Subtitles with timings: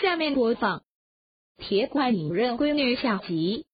[0.00, 0.78] 下面播放
[1.58, 3.66] 《铁拐女人闺女》下集。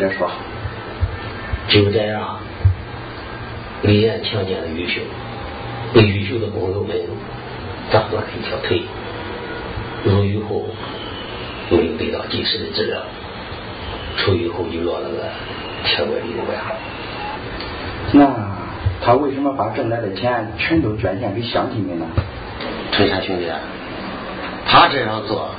[0.00, 0.30] 你接着说。
[1.68, 2.38] 就这样，
[3.82, 5.02] 李岩强奸了玉秀，
[5.92, 6.96] 被玉秀的工友们
[7.92, 8.82] 打断了一条腿，
[10.04, 10.64] 入狱后
[11.68, 12.98] 没有得到及时的治疗，
[14.16, 15.16] 出狱后就落了个
[15.84, 16.56] 铁拐李的怪。
[18.12, 18.56] 那
[19.04, 22.06] 他为什么把挣来的钱全都捐献给乡亲们呢？
[22.92, 23.44] 春山兄弟，
[24.66, 25.50] 他这样做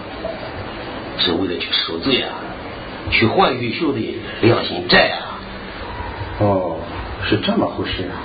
[1.19, 2.33] 是为了去赎罪啊，
[3.11, 3.99] 去还玉秀的
[4.41, 5.39] 良心债啊。
[6.39, 6.77] 哦，
[7.29, 8.17] 是这么回事啊。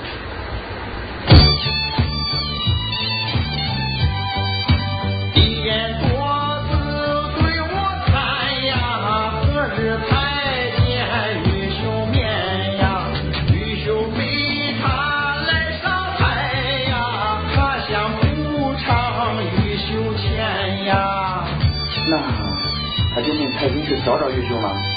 [23.66, 24.95] 他就问太君是找着玉秀吗？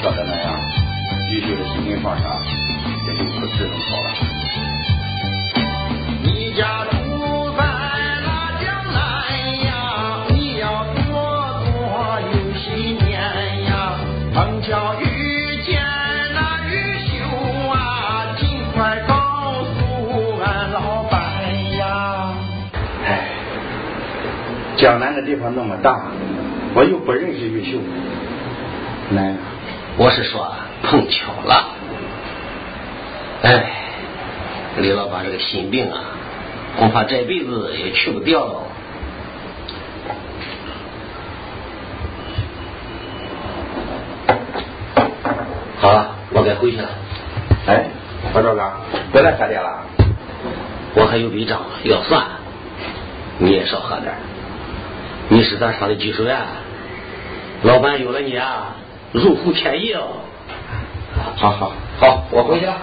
[0.00, 0.48] 是像你说的那样，
[1.28, 2.42] 玉秀的心灵创伤
[3.06, 4.08] 也就不是很好了。
[6.22, 6.96] 你家住
[7.56, 7.62] 在
[8.24, 8.28] 那
[8.62, 8.98] 江南
[9.66, 11.12] 呀，你要多
[11.64, 13.20] 多有心念
[13.64, 13.72] 呀。
[14.32, 15.82] 碰巧遇见
[16.34, 16.38] 那
[16.68, 16.72] 玉
[17.06, 17.12] 秀
[17.68, 19.12] 啊，尽快告
[19.64, 19.78] 诉
[20.42, 21.20] 俺老板
[21.76, 22.32] 呀。
[23.04, 23.28] 唉，
[24.76, 26.00] 江南的地方那么大，
[26.74, 27.78] 我又不认识玉秀，
[29.10, 29.34] 那
[30.00, 30.50] 我是说
[30.82, 31.74] 碰巧了。
[33.42, 33.70] 哎，
[34.78, 36.00] 李老板这个心病啊，
[36.78, 38.62] 恐怕这辈子也去不掉了。
[45.80, 46.88] 好了，我该回去了。
[47.66, 47.84] 哎，
[48.32, 48.72] 我说哥，
[49.12, 49.84] 别来喝点了。
[50.94, 52.24] 我还有笔账要算，
[53.36, 54.14] 你也少喝点。
[55.28, 56.38] 你是咱厂的技术员，
[57.64, 58.76] 老板有了你啊，
[59.12, 60.22] 入户前夜哦。
[61.36, 62.76] 好好好，我回去了。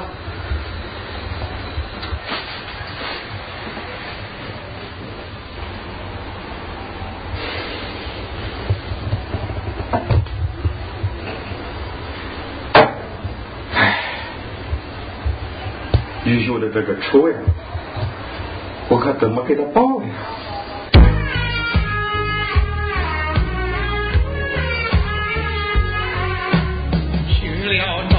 [13.73, 13.95] 唉，
[16.25, 17.35] 玉秀的这个仇呀，
[18.89, 20.09] 我可怎么给他报呀？
[27.69, 28.16] 去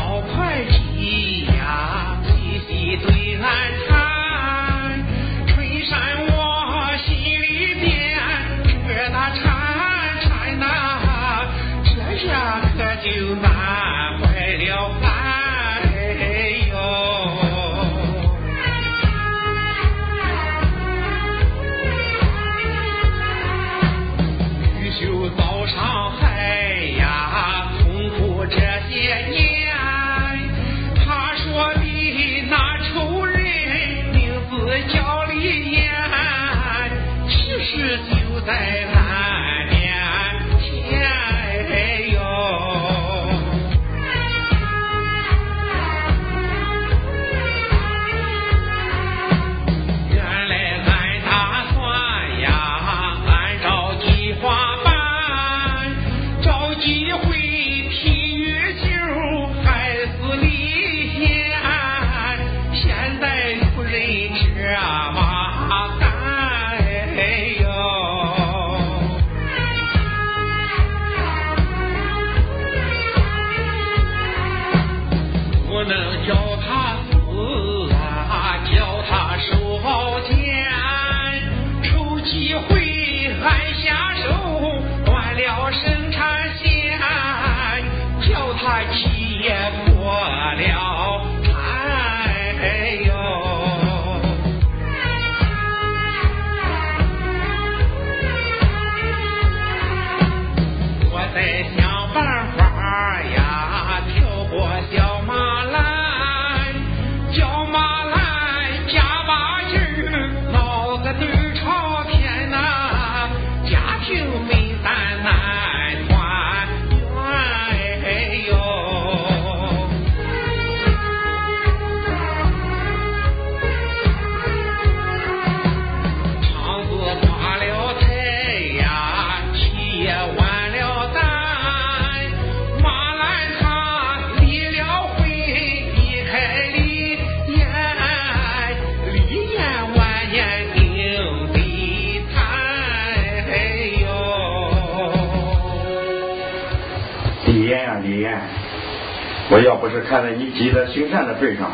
[149.59, 151.69] 我要不是看在你积德行善的份上，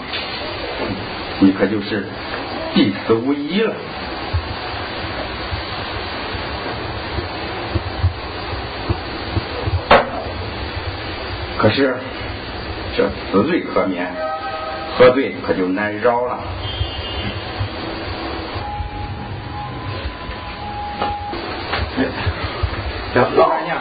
[1.41, 2.07] 你可就是
[2.75, 3.75] 必死无疑了。
[11.59, 11.95] 可是
[12.97, 14.11] 这死罪可免，
[14.97, 16.39] 喝醉可就难饶了。
[21.99, 22.07] 哎
[23.37, 23.77] 老板娘，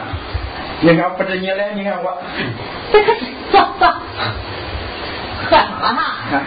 [0.82, 2.18] 你看不止你来，你看我。
[3.62, 3.86] 坐坐，
[5.46, 6.40] 喝什么哈？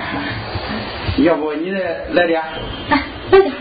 [1.19, 1.77] 要不你再
[2.11, 2.43] 来点？
[2.89, 2.99] 来，
[3.31, 3.53] 来点。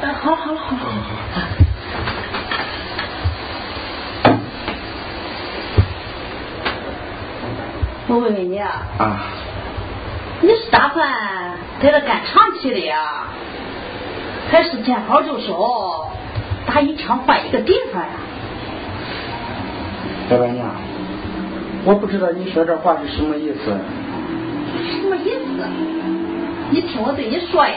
[0.00, 0.78] 呃 好了好了好了。
[8.06, 9.18] 我问问你啊，啊，
[10.42, 11.12] 你是打算
[11.82, 13.24] 在这干长期的呀，
[14.50, 16.06] 还是见好就收，
[16.66, 18.08] 打一枪换一个地方呀？
[20.30, 20.68] 老板娘，
[21.86, 23.72] 我不知道你说这话是什么意思。
[24.92, 25.64] 什么意思？
[26.70, 27.74] 你听我对你说呀。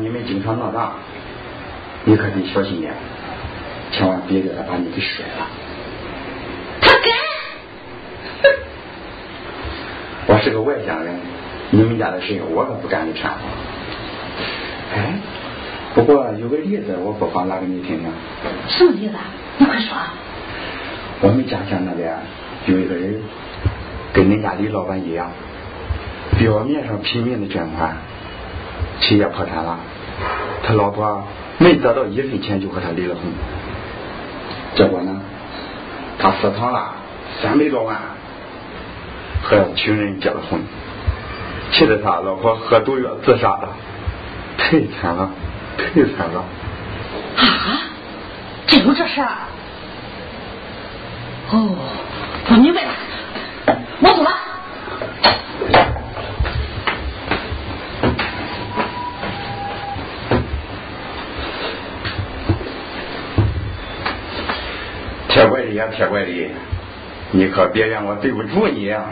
[0.00, 0.92] 你们经常闹大，
[2.04, 2.92] 你可得小心点，
[3.92, 5.46] 千万别叫他把你给甩了。
[6.80, 7.06] 他敢？
[10.34, 11.14] 我是个外乡人，
[11.70, 13.38] 你们家的事情我可不敢去掺和。
[14.94, 15.14] 哎，
[15.94, 18.10] 不过有个例子，我不妨拿给你听听。
[18.68, 19.14] 什么例子？
[19.58, 19.96] 你快说。
[21.20, 22.12] 我们家乡那边
[22.66, 23.22] 有一个人，
[24.12, 25.30] 跟恁家李老板一样，
[26.38, 27.96] 表面上拼命的捐款，
[29.00, 29.78] 企业破产了，
[30.62, 31.26] 他老婆
[31.58, 33.22] 没得到一分钱就和他离了婚，
[34.74, 35.20] 结果呢，
[36.18, 36.94] 他私藏了
[37.42, 37.96] 三百多万，
[39.42, 40.60] 和情人结了婚，
[41.72, 43.68] 气得他老婆喝毒药自杀了，
[44.56, 45.30] 太惨了，
[45.76, 45.84] 太
[46.16, 46.44] 惨了。
[47.36, 47.80] 啊，
[48.66, 49.28] 真有这事儿？
[51.50, 51.76] 哦，
[52.48, 52.90] 我明白了，
[54.00, 54.30] 我走了。
[65.44, 66.48] 铁拐李呀，铁拐李，
[67.32, 69.04] 你可别怨我对不住你呀！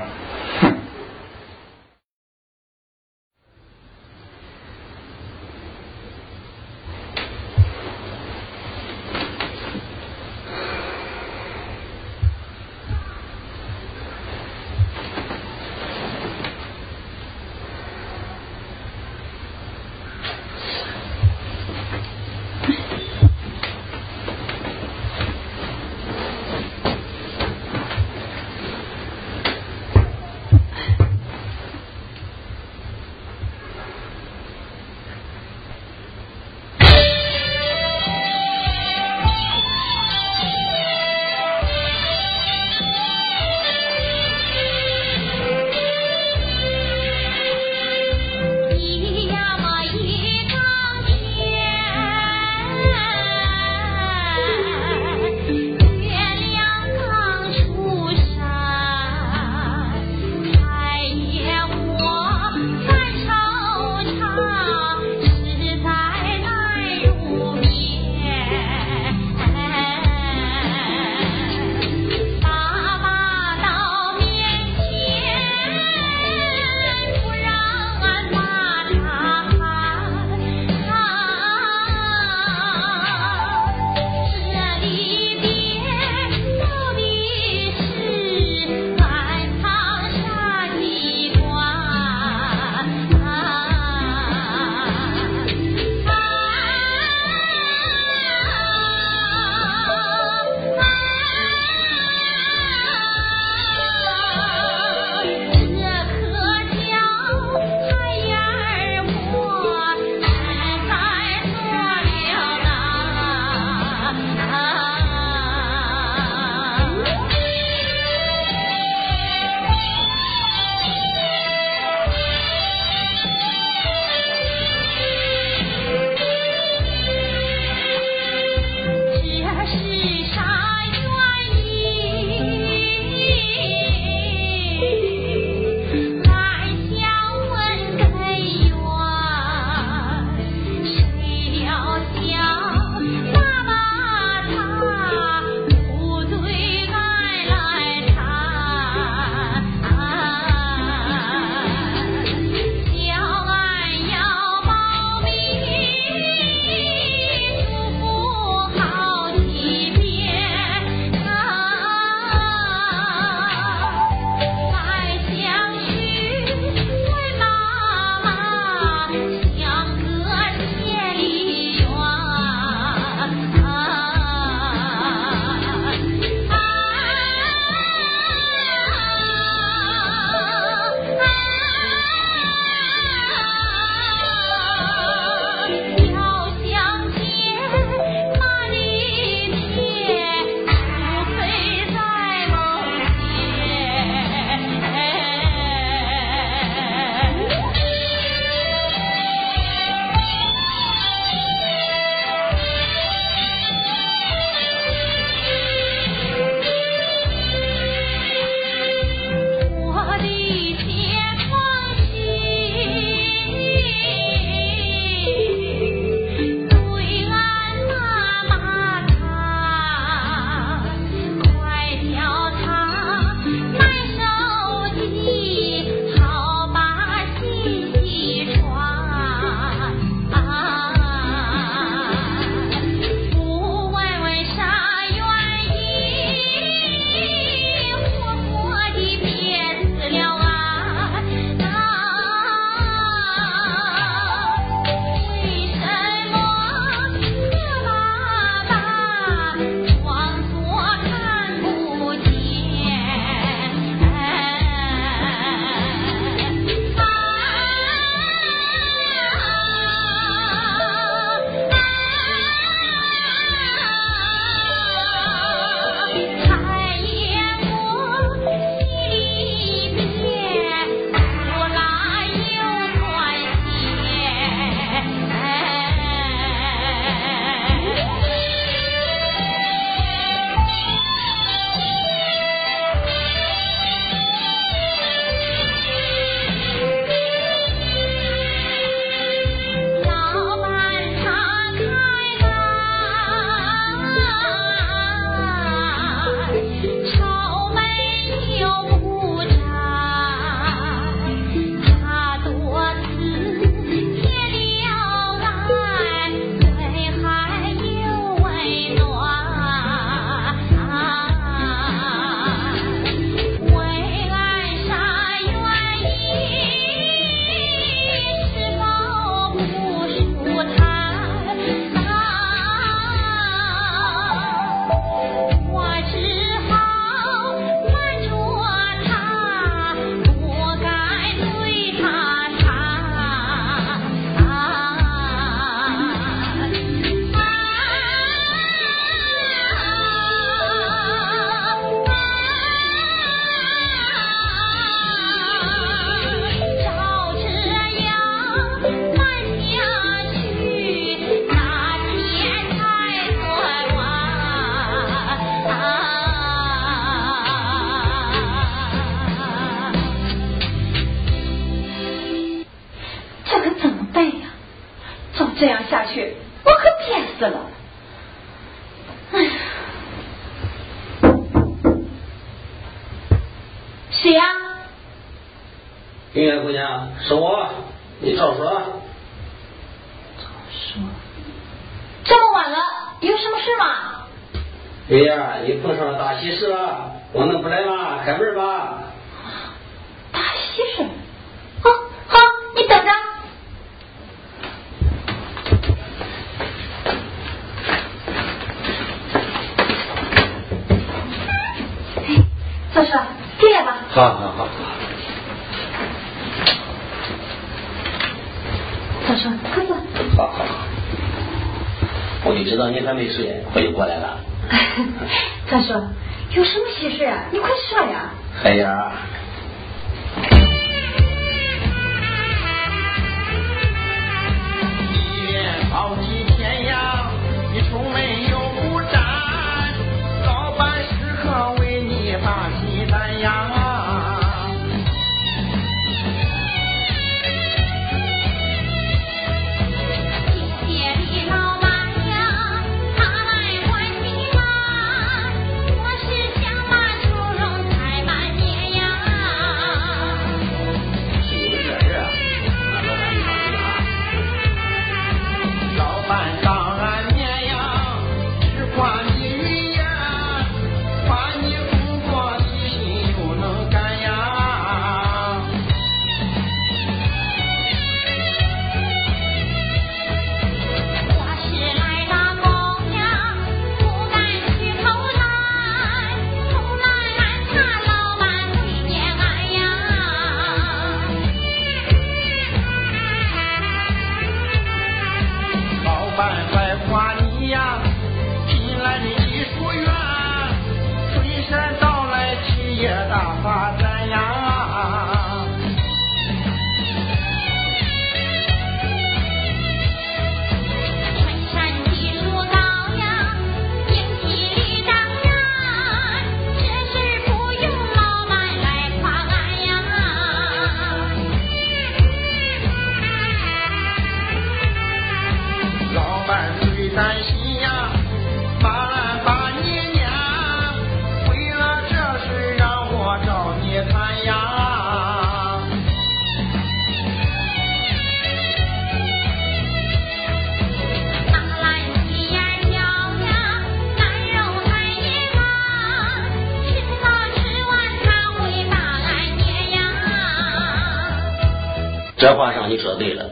[542.42, 543.50] 这话上你说对了。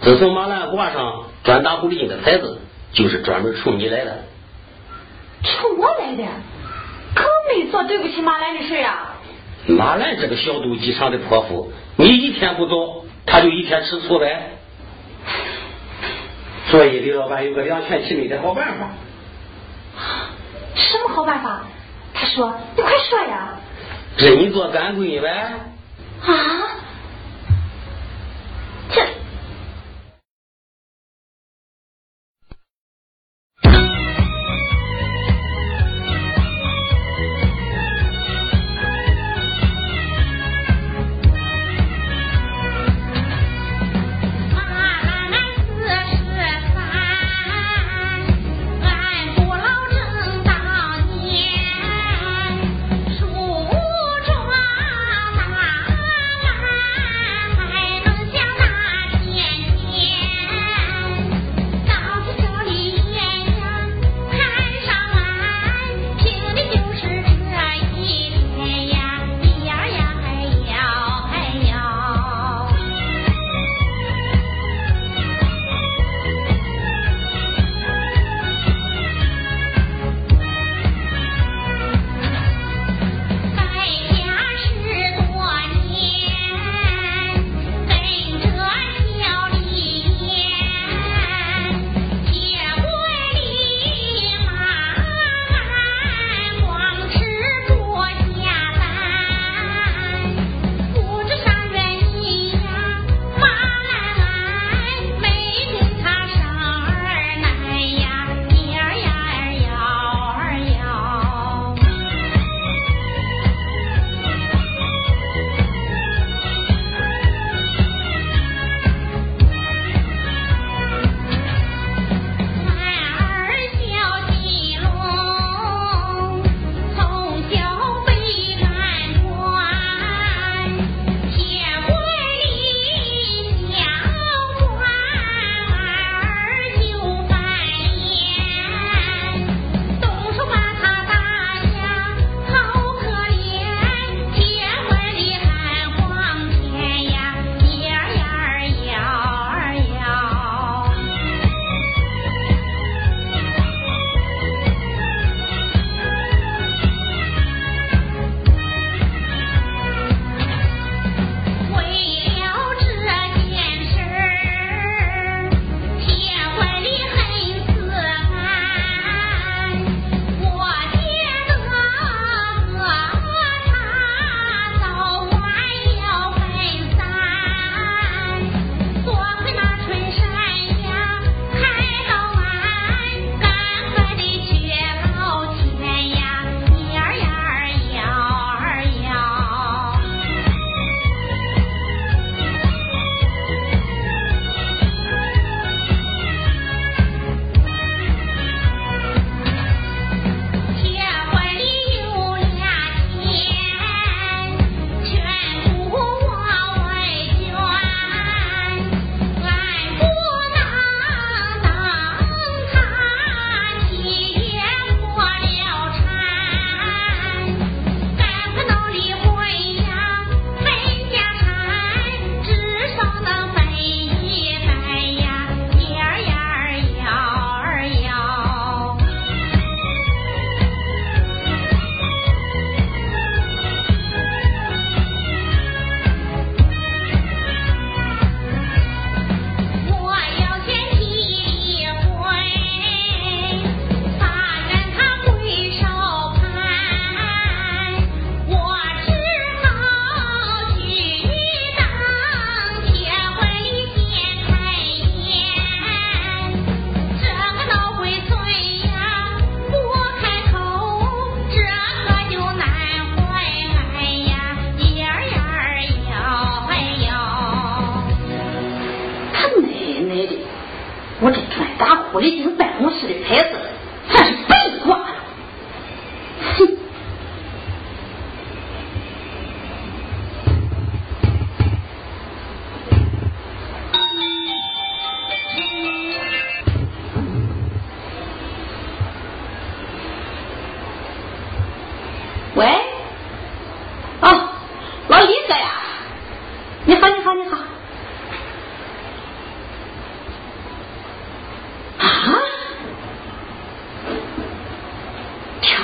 [0.00, 2.60] 自从马兰挂上专打狐狸精的牌子
[2.92, 4.16] 就是专门冲你来的。
[5.42, 6.22] 冲我来的？
[7.16, 9.16] 可没做对不起马兰的事啊。
[9.66, 14.52] 马兰这个小肚鸡肠的泼妇你一天不走他就一天吃醋呗。
[16.70, 18.90] 所以李老板有个两全其美的好办法。
[20.76, 21.62] 什么好办法？
[22.14, 23.58] 他说你快说呀。
[24.16, 25.28] 认你做干闺女呗。
[26.24, 26.30] 啊？
[28.94, 29.17] Two.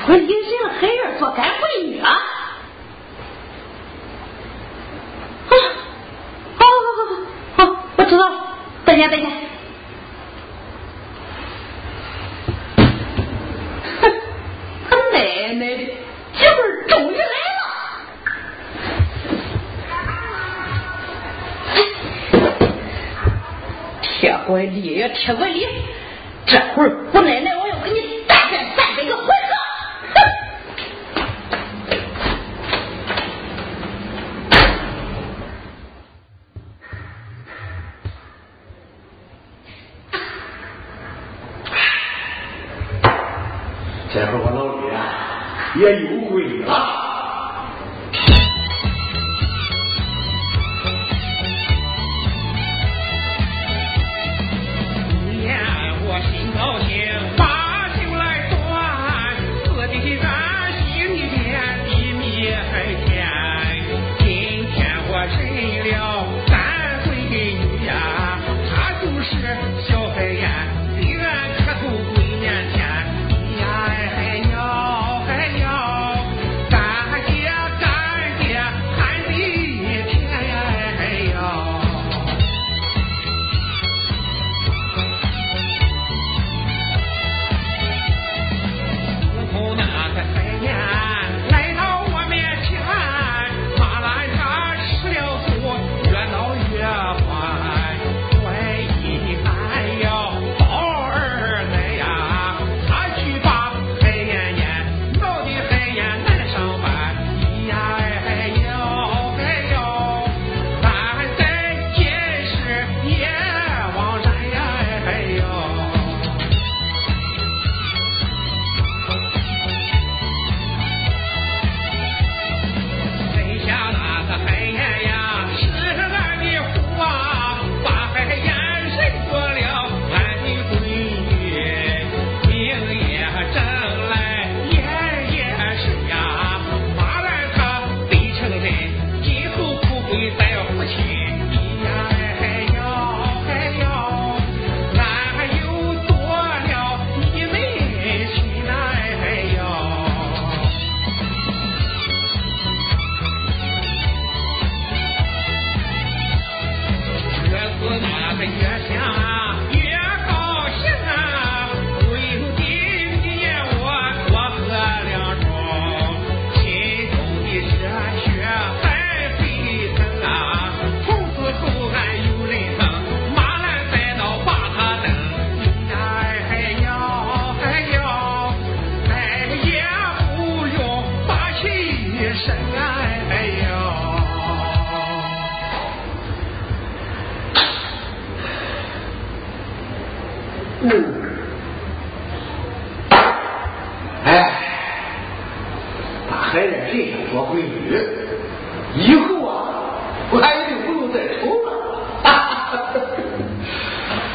[0.06, 2.08] 我一个人黑夜做干闺女了！
[5.46, 5.56] 好，
[6.56, 6.66] 好，好，
[7.56, 8.36] 好，好，我知道了，
[8.84, 9.30] 再见，再见。
[14.02, 14.02] 哼，
[15.14, 15.18] 奶
[15.54, 15.66] 奶，
[16.34, 16.54] 媳妇
[16.86, 17.62] 终于来了。
[24.02, 25.66] 铁拐李呀，铁拐李，
[26.44, 27.53] 这会儿姑奶奶。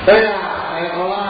[0.08, 0.30] 哎呀
[0.71, 1.28] 太好了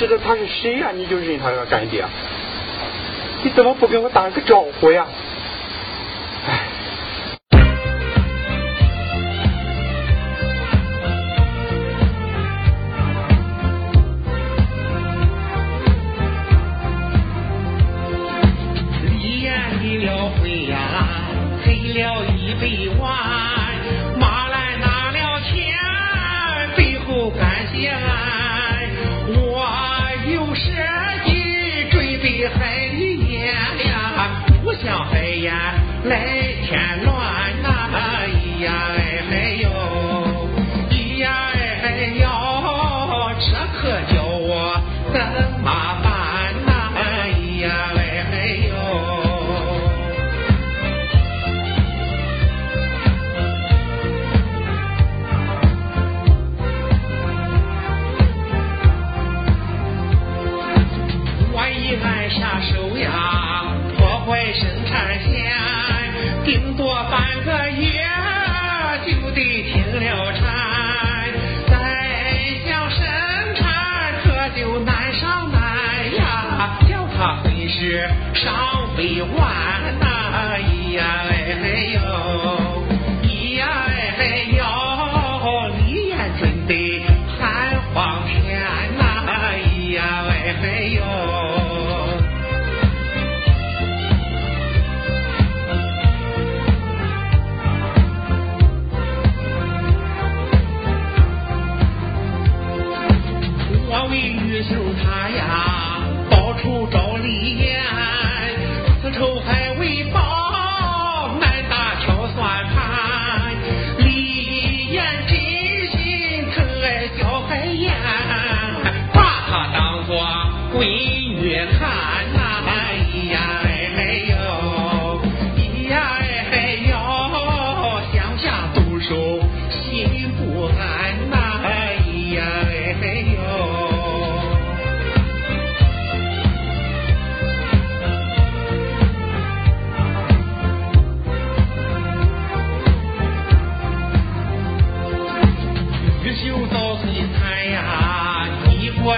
[0.00, 0.92] 知道他是谁呀？
[0.94, 2.02] 你就认他干爹？
[3.42, 5.06] 你怎么不跟我打个招呼呀？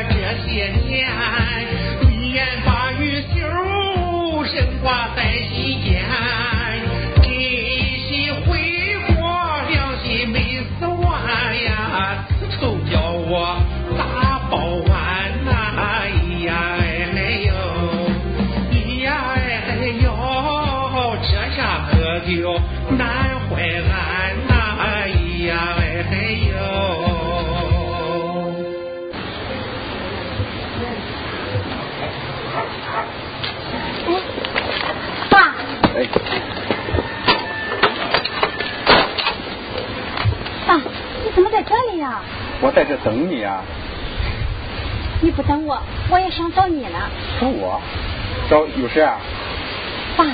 [0.08, 1.51] 这些年。
[42.62, 43.60] 我在这等你啊。
[45.20, 45.78] 你不等我
[46.10, 46.98] 我也想找你呢。
[47.40, 47.80] 找我？
[48.48, 49.18] 找有事啊？
[50.16, 50.24] 爸。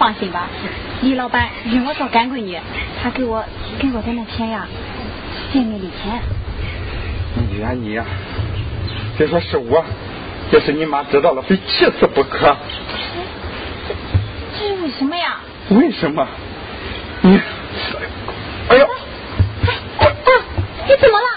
[0.00, 0.48] 放心吧。
[1.02, 2.58] 李老板认我做干闺女
[3.02, 3.44] 他给我
[3.78, 4.66] 给我的那钱呀
[5.52, 6.22] 见面礼钱。
[7.50, 8.02] 你呀你呀
[9.18, 9.84] 别说是我
[10.52, 12.56] 要是你妈知道了非气死不可。
[14.58, 15.36] 这是为什么呀？
[15.68, 16.26] 为什么？
[17.20, 17.38] 你
[18.70, 20.32] 哎呦哎哎哎
[20.88, 21.29] 你怎么了？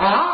[0.00, 0.29] 啊！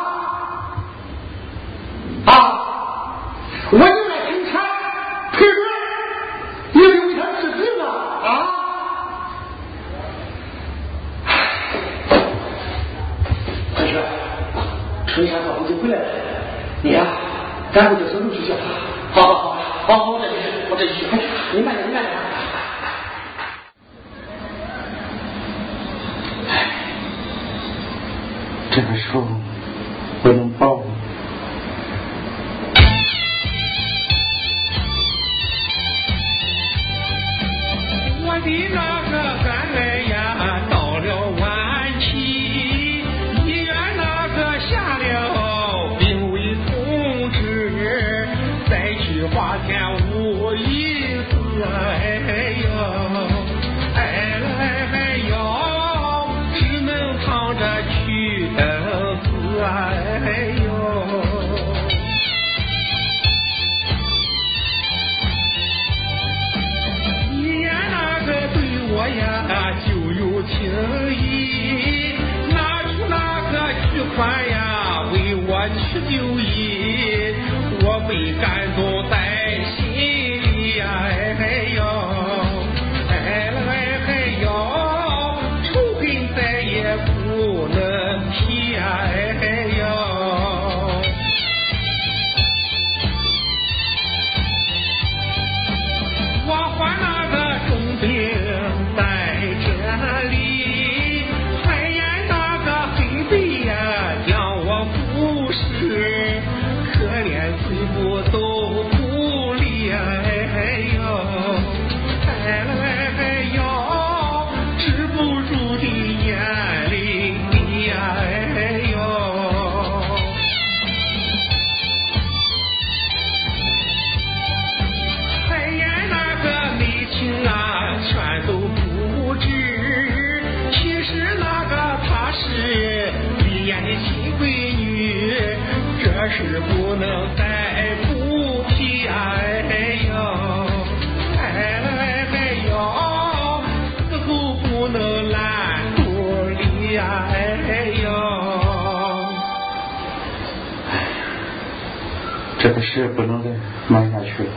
[152.96, 153.50] 这事不能再
[153.88, 154.48] 瞒下去了。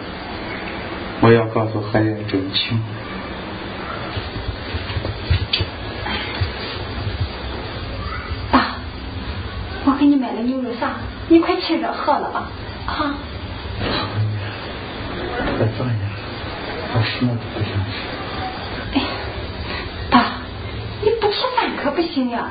[1.19, 2.79] 我要告诉孩子真情
[8.49, 8.77] 爸
[9.83, 10.93] 我给你买了牛肉沙
[11.27, 12.49] 你快趁热喝了吧
[12.87, 13.13] 啊
[16.93, 18.99] 我什么都不想吃。
[20.09, 20.39] 爸
[21.03, 22.47] 你不吃饭可不行呀。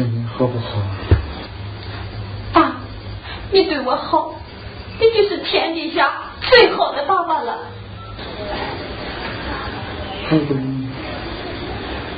[0.00, 0.80] 对你好不好？
[2.54, 2.72] 爸，
[3.52, 4.34] 你对我好，
[4.98, 7.58] 你就是天底下最好的爸爸了。
[10.24, 10.56] 好过，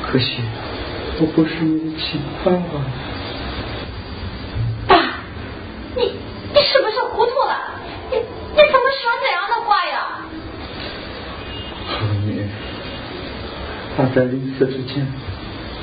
[0.06, 0.42] 可惜
[1.18, 2.60] 我不是你的亲爸爸。
[4.86, 5.02] 爸，
[5.96, 7.80] 你你是不是糊涂了？
[8.12, 10.22] 你你怎么说这样的话呀？
[11.88, 12.46] 好女，
[13.96, 15.04] 爸在临死之前，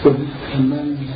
[0.05, 1.09] 我能陪伴你。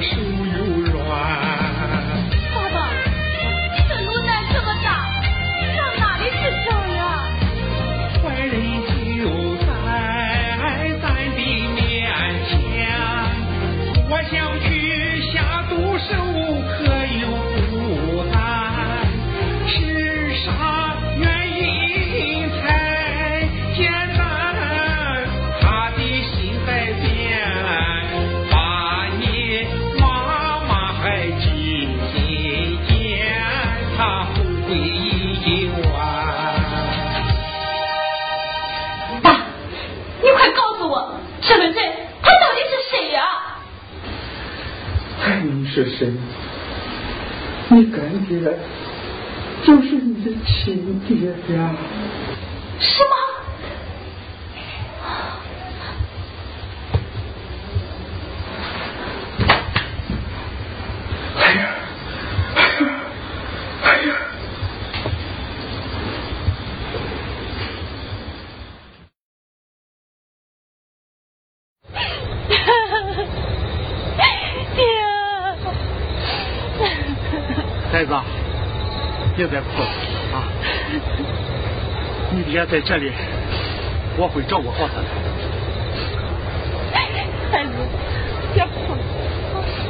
[0.00, 0.47] 是
[82.58, 83.12] 家在这里，
[84.16, 85.04] 我会照顾好他的。
[87.52, 87.70] 孩子，
[88.52, 88.96] 别哭，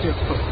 [0.02, 0.47] 别哭。